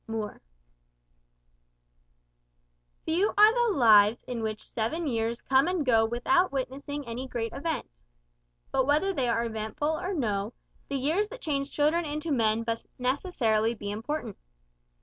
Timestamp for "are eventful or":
9.29-10.15